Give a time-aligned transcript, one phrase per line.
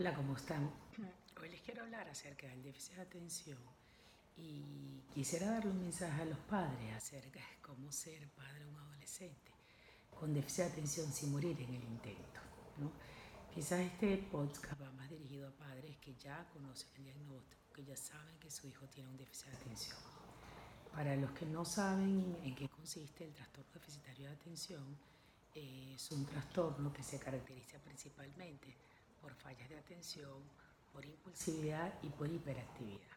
[0.00, 0.70] Hola, ¿cómo están?
[1.42, 3.58] Hoy les quiero hablar acerca del déficit de atención
[4.36, 8.76] y quisiera darle un mensaje a los padres acerca de cómo ser padre de un
[8.76, 9.50] adolescente
[10.08, 12.40] con déficit de atención sin morir en el intento.
[12.78, 12.92] ¿no?
[13.52, 17.96] Quizás este podcast va más dirigido a padres que ya conocen el diagnóstico, que ya
[17.96, 19.98] saben que su hijo tiene un déficit de atención.
[20.92, 24.96] Para los que no saben en qué consiste el trastorno deficitario de atención,
[25.56, 28.76] eh, es un trastorno que se caracteriza principalmente
[29.20, 30.42] por fallas de atención,
[30.92, 33.16] por impulsividad y por hiperactividad.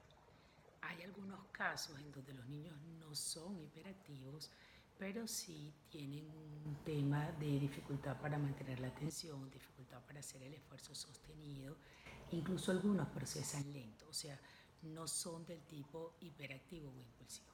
[0.82, 4.52] Hay algunos casos en donde los niños no son hiperactivos,
[4.98, 10.54] pero sí tienen un tema de dificultad para mantener la atención, dificultad para hacer el
[10.54, 11.76] esfuerzo sostenido,
[12.32, 14.40] incluso algunos procesan lento, o sea,
[14.84, 17.52] no son del tipo hiperactivo o impulsivo.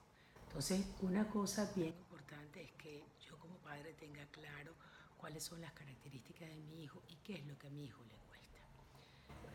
[0.48, 4.74] Entonces, una cosa bien importante es que yo como padre tenga claro
[5.18, 8.02] cuáles son las características de mi hijo y qué es lo que a mi hijo
[8.04, 8.27] le cuesta.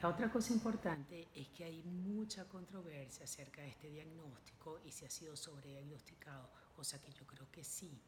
[0.02, 5.04] La otra cosa importante es que hay mucha controversia acerca de este diagnóstico y si
[5.04, 8.02] ha sido sobrediagnosticado, cosa que yo creo que sí.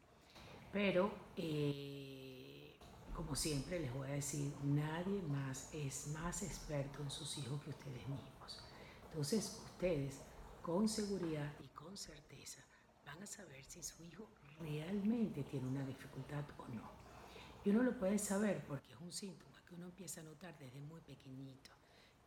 [0.73, 2.77] Pero, eh,
[3.13, 7.69] como siempre les voy a decir, nadie más es más experto en sus hijos que
[7.69, 8.59] ustedes mismos.
[9.05, 10.19] Entonces, ustedes
[10.61, 12.61] con seguridad y con certeza
[13.05, 14.27] van a saber si su hijo
[14.59, 16.91] realmente tiene una dificultad o no.
[17.63, 20.81] Y uno lo puede saber porque es un síntoma que uno empieza a notar desde
[20.81, 21.71] muy pequeñito.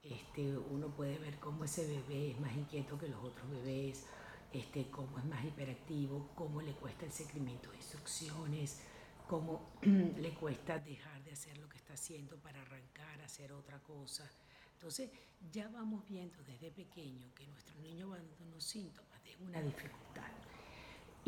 [0.03, 4.07] Este, uno puede ver cómo ese bebé es más inquieto que los otros bebés,
[4.53, 8.81] este, cómo es más hiperactivo, cómo le cuesta el seguimiento de instrucciones,
[9.27, 13.79] cómo le cuesta dejar de hacer lo que está haciendo para arrancar a hacer otra
[13.81, 14.29] cosa.
[14.75, 15.11] Entonces
[15.53, 20.31] ya vamos viendo desde pequeño que nuestro niño va dando unos síntomas de una dificultad.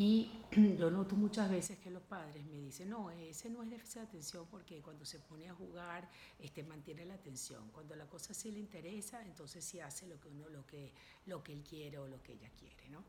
[0.00, 0.30] Y
[0.78, 4.06] yo noto muchas veces que los padres me dicen, no, ese no es déficit de
[4.06, 7.68] atención porque cuando se pone a jugar este, mantiene la atención.
[7.70, 10.94] Cuando la cosa sí le interesa, entonces sí hace lo que, uno, lo, que,
[11.26, 12.88] lo que él quiere o lo que ella quiere.
[12.88, 13.04] ¿no?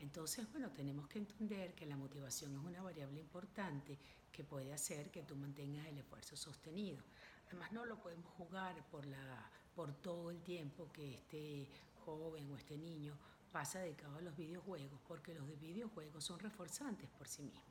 [0.00, 3.96] Entonces, bueno, tenemos que entender que la motivación es una variable importante
[4.32, 7.04] que puede hacer que tú mantengas el esfuerzo sostenido.
[7.46, 11.68] Además, no lo podemos jugar por, la, por todo el tiempo que este
[12.04, 13.16] joven o este niño
[13.52, 17.64] pasa dedicado a los videojuegos, porque los videojuegos son reforzantes por sí mismos.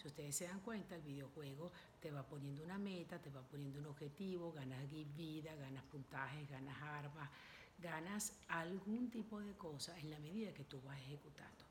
[0.00, 1.70] Si ustedes se dan cuenta, el videojuego
[2.00, 4.80] te va poniendo una meta, te va poniendo un objetivo, ganas
[5.16, 7.30] vida, ganas puntajes, ganas armas,
[7.78, 11.64] ganas algún tipo de cosa en la medida que tú vas ejecutando.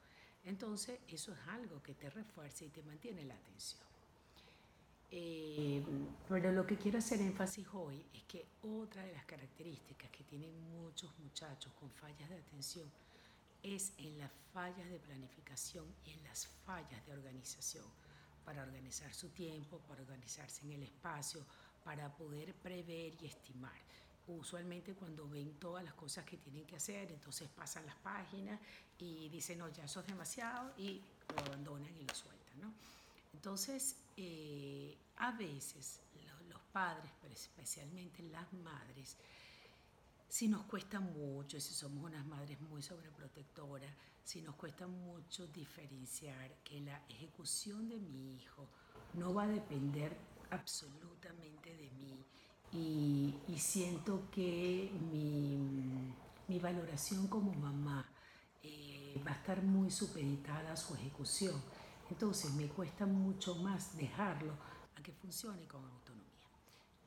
[0.44, 3.82] Entonces, eso es algo que te refuerza y te mantiene la atención.
[5.14, 5.84] Eh,
[6.30, 10.54] pero lo que quiero hacer énfasis hoy es que otra de las características que tienen
[10.72, 12.90] muchos muchachos con fallas de atención
[13.64, 17.86] es en las fallas de planificación y en las fallas de organización
[18.44, 21.46] para organizar su tiempo, para organizarse en el espacio,
[21.84, 23.80] para poder prever y estimar.
[24.28, 28.60] Usualmente cuando ven todas las cosas que tienen que hacer, entonces pasan las páginas
[28.98, 31.02] y dicen, no, ya eso es demasiado y
[31.36, 32.62] lo abandonan y lo sueltan.
[32.62, 32.74] ¿no?
[33.34, 36.02] Entonces, eh, a veces
[36.50, 39.18] los padres, pero especialmente las madres,
[40.32, 43.94] si nos cuesta mucho, si somos unas madres muy sobreprotectoras,
[44.24, 48.70] si nos cuesta mucho diferenciar que la ejecución de mi hijo
[49.16, 50.16] no va a depender
[50.50, 52.26] absolutamente de mí
[52.72, 58.10] y, siento que mi, valoración como mamá
[58.64, 61.62] eh, va a estar muy supeditada a su ejecución.
[62.10, 64.54] Entonces me cuesta mucho más dejarlo
[64.96, 66.21] a que funcione con autonomía.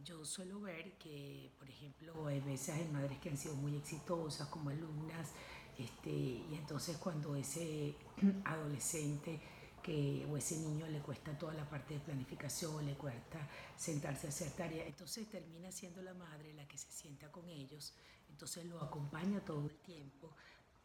[0.04, 4.48] Yo suelo ver que, por ejemplo, hay veces hay madres que han sido muy exitosas
[4.48, 5.30] como alumnas,
[5.78, 7.96] este, y entonces cuando ese
[8.44, 9.40] adolescente
[9.82, 14.30] que, o ese niño le cuesta toda la parte de planificación, le cuesta sentarse a
[14.30, 17.94] hacer tareas, entonces termina siendo la madre la que se sienta con ellos,
[18.28, 20.34] entonces lo acompaña todo el tiempo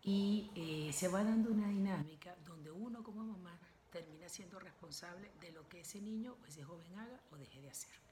[0.02, 3.60] y eh, se va dando una dinámica donde uno como mamá
[3.92, 7.70] termina siendo responsable de lo que ese niño o ese joven haga o deje de
[7.70, 8.09] hacer.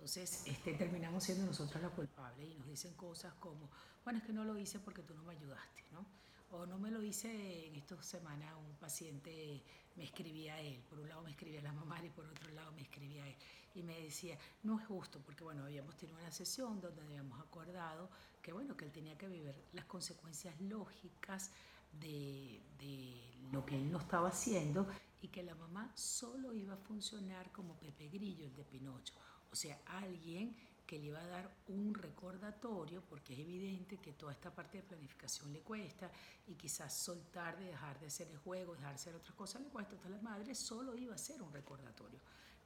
[0.00, 3.68] Entonces este, terminamos siendo nosotros la culpable y nos dicen cosas como,
[4.02, 6.06] bueno, es que no lo hice porque tú no me ayudaste, ¿no?
[6.52, 9.62] O no me lo hice en estas semanas, un paciente
[9.96, 12.72] me escribía a él, por un lado me escribía la mamá y por otro lado
[12.72, 13.36] me escribía a él.
[13.74, 18.08] Y me decía, no es justo, porque bueno, habíamos tenido una sesión donde habíamos acordado
[18.40, 21.50] que bueno, que él tenía que vivir las consecuencias lógicas
[21.92, 24.88] de, de lo que él no estaba haciendo
[25.20, 29.12] y que la mamá solo iba a funcionar como Pepe Grillo, el de Pinocho
[29.52, 30.56] o sea, alguien
[30.86, 34.82] que le va a dar un recordatorio, porque es evidente que toda esta parte de
[34.82, 36.10] planificación le cuesta
[36.48, 39.68] y quizás soltar de dejar de hacer el juego, dejar de hacer otras cosas le
[39.68, 39.94] cuesta.
[39.94, 42.18] Entonces la madre solo iba a hacer un recordatorio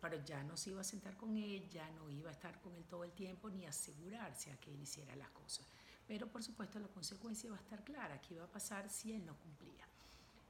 [0.05, 2.75] pero ya no se iba a sentar con él, ya no iba a estar con
[2.77, 5.67] él todo el tiempo ni asegurarse a que él hiciera las cosas.
[6.07, 9.25] Pero por supuesto la consecuencia iba a estar clara, qué iba a pasar si él
[9.25, 9.89] no cumplía.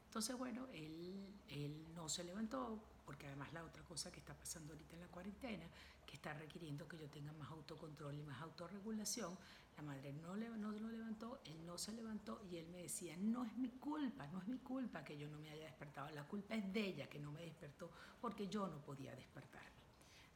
[0.07, 4.73] Entonces, bueno, él, él no se levantó, porque además la otra cosa que está pasando
[4.73, 5.67] ahorita en la cuarentena,
[6.07, 9.37] que está requiriendo que yo tenga más autocontrol y más autorregulación,
[9.77, 13.17] la madre no, le, no lo levantó, él no se levantó y él me decía,
[13.17, 16.25] no es mi culpa, no es mi culpa que yo no me haya despertado, la
[16.25, 17.91] culpa es de ella que no me despertó
[18.21, 19.75] porque yo no podía despertarme.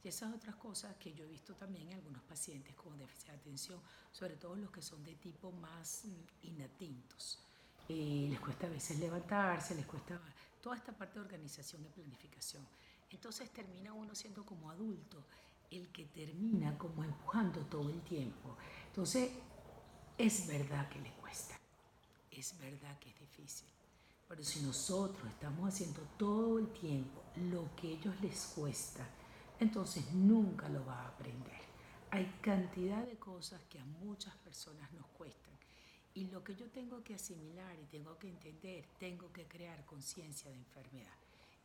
[0.03, 3.32] Y esas otras cosas que yo he visto también en algunos pacientes con déficit de
[3.35, 3.81] atención,
[4.12, 7.47] sobre todo los que son de tipo más mm, inatintos.
[7.88, 10.20] Eh, les cuesta a veces levantarse, les cuesta
[10.61, 12.67] toda esta parte de organización y planificación.
[13.11, 15.25] Entonces termina uno siendo como adulto
[15.70, 18.56] el que termina como empujando todo el tiempo.
[18.87, 19.31] Entonces,
[20.17, 21.58] es verdad que le cuesta,
[22.31, 23.69] es verdad que es difícil,
[24.26, 29.06] pero si nosotros estamos haciendo todo el tiempo lo que a ellos les cuesta,
[29.61, 31.61] entonces nunca lo va a aprender.
[32.11, 35.57] Hay cantidad de cosas que a muchas personas nos cuestan
[36.19, 40.50] y lo que yo tengo que asimilar y tengo que entender, tengo que crear conciencia
[40.50, 41.17] de enfermedad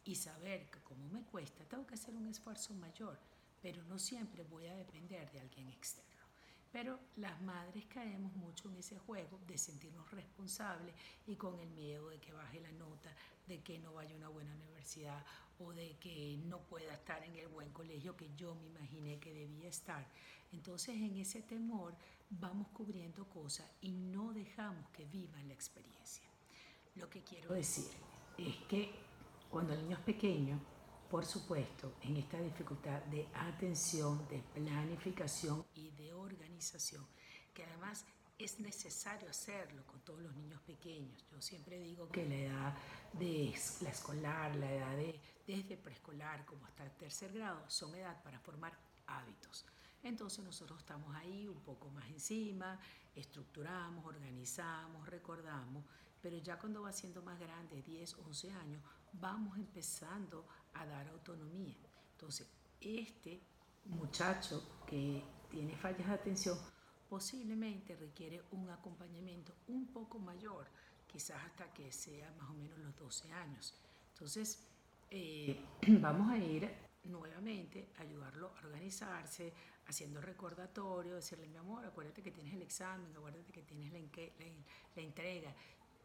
[0.05, 3.17] y saber que como me cuesta, tengo que hacer un esfuerzo mayor,
[3.63, 6.11] pero no siempre voy a depender de alguien externo.
[6.71, 10.93] Pero las madres caemos mucho en ese juego de sentirnos responsables
[11.25, 13.11] y con el miedo de que baje la nota,
[13.47, 15.25] de que no vaya a una buena universidad
[15.57, 19.33] o de que no pueda estar en el buen colegio que yo me imaginé que
[19.33, 20.07] debía estar.
[20.51, 21.95] Entonces en ese temor
[22.39, 26.23] vamos cubriendo cosas y no dejamos que vivan la experiencia.
[26.95, 27.91] Lo que quiero decir
[28.37, 28.91] es que
[29.49, 30.59] cuando el niño es pequeño,
[31.09, 37.05] por supuesto, en esta dificultad de atención, de planificación y de organización,
[37.53, 38.05] que además
[38.39, 41.23] es necesario hacerlo con todos los niños pequeños.
[41.31, 42.77] Yo siempre digo que la edad
[43.13, 48.39] de la escolar, la edad de desde preescolar como hasta tercer grado son edad para
[48.39, 48.77] formar
[49.07, 49.65] hábitos.
[50.03, 52.79] Entonces nosotros estamos ahí un poco más encima,
[53.15, 55.85] estructuramos, organizamos, recordamos,
[56.21, 58.81] pero ya cuando va siendo más grande, 10, 11 años,
[59.13, 61.75] vamos empezando a dar autonomía.
[62.11, 62.47] Entonces,
[62.81, 63.41] este
[63.85, 66.57] muchacho que tiene fallas de atención
[67.09, 70.67] posiblemente requiere un acompañamiento un poco mayor,
[71.07, 73.75] quizás hasta que sea más o menos los 12 años.
[74.13, 74.67] Entonces,
[75.11, 75.63] eh,
[76.01, 76.69] vamos a ir
[77.03, 79.53] nuevamente a ayudarlo a organizarse,
[79.87, 85.01] haciendo recordatorio, decirle, mi amor, acuérdate que tienes el examen, acuérdate que tienes la, la
[85.01, 85.53] entrega.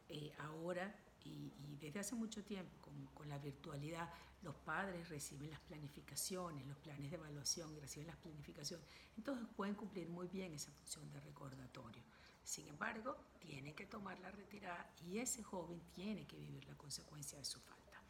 [0.09, 0.95] Eh, ahora
[1.25, 4.09] y, desde hace mucho tiempo con, con, la virtualidad,
[4.43, 8.87] los padres reciben las planificaciones, los planes de evaluación y reciben las planificaciones.
[9.17, 12.03] Entonces pueden cumplir muy bien esa función de recordatorio.
[12.43, 17.39] Sin embargo, tienen que tomar la retirada y ese joven tiene que vivir la consecuencia
[17.39, 18.01] de su falta.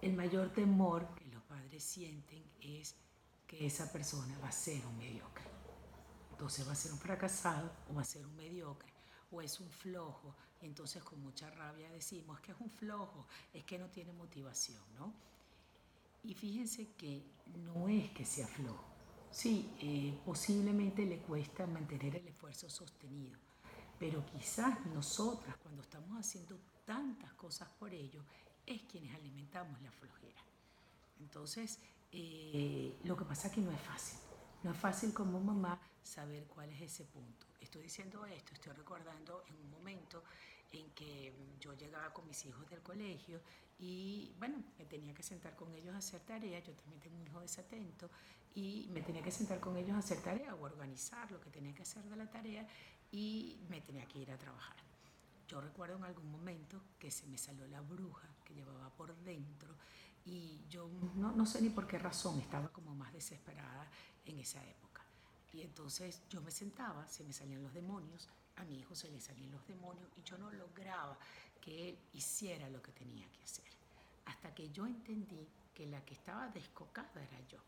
[0.00, 2.96] El mayor temor que los padres sienten es
[3.48, 5.44] que esa persona va a ser un mediocre.
[6.30, 8.92] Entonces va a ser un fracasado o va a ser un mediocre
[9.32, 10.36] o es un flojo.
[10.60, 14.82] Y entonces con mucha rabia decimos que es un flojo, es que no tiene motivación,
[14.94, 15.12] ¿no?
[16.22, 17.24] Y fíjense que
[17.64, 18.84] no es que sea flojo.
[19.30, 23.38] Sí, eh, posiblemente le cuesta mantener el esfuerzo sostenido,
[23.98, 28.24] pero quizás nosotras cuando estamos haciendo tantas cosas por ello
[28.66, 30.42] es quienes alimentamos la flojera.
[31.20, 31.78] Entonces,
[32.12, 34.18] eh, lo que pasa es que no es fácil.
[34.62, 37.46] No es fácil como mamá saber cuál es ese punto.
[37.60, 40.24] Estoy diciendo esto, estoy recordando en un momento
[40.72, 43.40] en que yo llegaba con mis hijos del colegio
[43.78, 47.26] y bueno, me tenía que sentar con ellos a hacer tareas, yo también tengo un
[47.26, 48.10] hijo desatento
[48.54, 51.74] y me tenía que sentar con ellos a hacer tareas o organizar lo que tenía
[51.74, 52.66] que hacer de la tarea
[53.12, 54.76] y me tenía que ir a trabajar.
[55.46, 59.74] Yo recuerdo en algún momento que se me salió la bruja que llevaba por dentro
[60.28, 63.90] y yo no, no sé ni por qué razón estaba como más desesperada
[64.26, 65.02] en esa época.
[65.54, 69.20] Y entonces yo me sentaba, se me salían los demonios, a mi hijo se le
[69.20, 71.18] salían los demonios y yo no lograba
[71.62, 73.64] que él hiciera lo que tenía que hacer.
[74.26, 77.60] Hasta que yo entendí que la que estaba descocada era yo,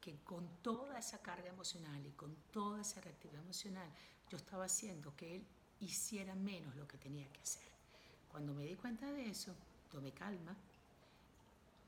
[0.00, 3.88] que con toda esa carga emocional y con toda esa reactividad emocional,
[4.28, 5.46] yo estaba haciendo que él
[5.78, 7.70] hiciera menos lo que tenía que hacer.
[8.28, 9.54] Cuando me di cuenta de eso,
[9.90, 10.56] tomé calma,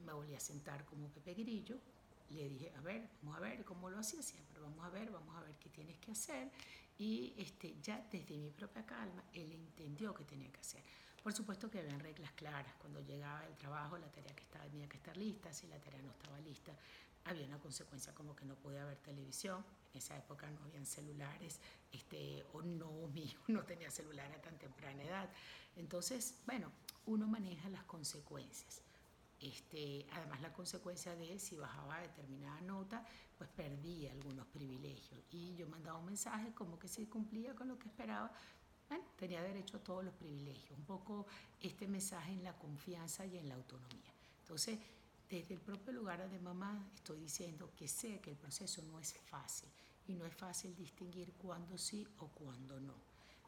[0.03, 1.79] me volví a sentar como Pepe Grillo,
[2.33, 5.37] le dije, a ver, vamos a ver cómo lo hacía siempre, vamos a ver, vamos
[5.37, 6.51] a ver qué tienes que hacer.
[6.99, 10.83] Y este, ya desde mi propia calma, él entendió qué tenía que hacer.
[11.23, 12.75] Por supuesto que habían reglas claras.
[12.77, 15.53] Cuando llegaba el trabajo, la tarea que estaba, tenía que estar lista.
[15.53, 16.73] Si la tarea no estaba lista,
[17.25, 19.65] había una consecuencia como que no podía ver televisión.
[19.93, 21.61] En esa época no habían celulares,
[21.93, 25.31] este, o no, mi hijo no tenía celular a tan temprana edad.
[25.77, 26.73] Entonces, bueno,
[27.07, 28.83] uno maneja las consecuencias
[29.43, 33.05] Este, además, la consecuencia de si bajaba determinada nota,
[33.37, 35.21] pues perdía algunos privilegios.
[35.33, 38.33] Y yo mandaba un mensaje como que si cumplía con lo que esperaba,
[38.89, 40.79] bueno, tenía derecho a todos los privilegios.
[40.79, 41.27] Un poco
[41.61, 44.13] este mensaje en la confianza y en la autonomía.
[44.43, 44.79] Entonces,
[45.29, 49.15] desde el propio lugar de mamá estoy diciendo que sé que el proceso no es
[49.15, 49.69] fácil
[50.07, 52.95] y no es fácil distinguir cuándo sí o cuándo no.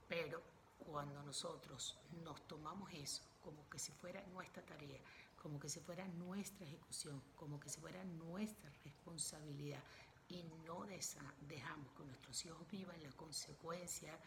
[0.08, 0.42] Pero
[0.78, 5.00] cuando nosotros nos tomamos eso como que si fuera nuestra tarea,
[5.44, 9.82] como que si fuera nuestra ejecución, como que si fuera nuestra responsabilidad
[10.30, 14.18] y no dejamos que nuestros hijos vivan la consecuencia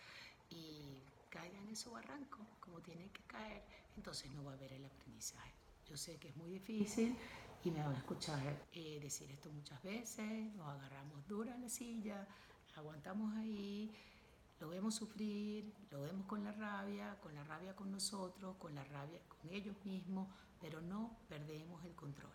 [0.52, 3.64] y caigan en su barranco como tienen que caer,
[3.96, 5.56] entonces no va a haber el aprendizaje.
[5.90, 7.18] Yo sé que es muy difícil
[7.64, 11.70] y me van a escuchar eh, decir esto muchas veces, nos agarramos dura en la
[11.70, 12.28] silla,
[12.76, 13.92] aguantamos ahí,
[14.60, 18.84] lo vemos sufrir, lo vemos con la rabia, con la rabia con nosotros, con la
[18.84, 20.28] rabia con ellos mismos,
[20.60, 22.32] pero no perdemos el control.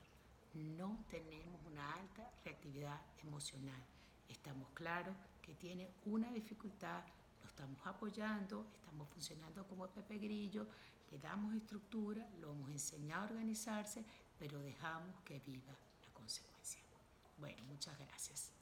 [0.54, 3.82] No tenemos una alta reactividad emocional.
[4.28, 7.02] Estamos claros que tiene una dificultad,
[7.40, 10.66] lo estamos apoyando, estamos funcionando como Pepe Grillo,
[11.10, 14.04] le damos estructura, lo hemos enseñado a organizarse,
[14.38, 15.72] pero dejamos que viva
[16.06, 16.80] la consecuencia.
[17.38, 18.61] Bueno, muchas gracias.